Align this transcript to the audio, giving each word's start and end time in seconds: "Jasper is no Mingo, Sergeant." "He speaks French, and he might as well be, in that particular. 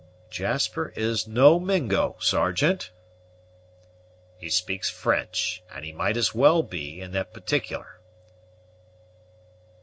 "Jasper 0.31 0.91
is 0.95 1.27
no 1.27 1.59
Mingo, 1.59 2.15
Sergeant." 2.19 2.89
"He 4.39 4.49
speaks 4.49 4.89
French, 4.89 5.61
and 5.71 5.85
he 5.85 5.91
might 5.93 6.17
as 6.17 6.33
well 6.33 6.63
be, 6.63 6.99
in 6.99 7.11
that 7.11 7.33
particular. 7.35 7.99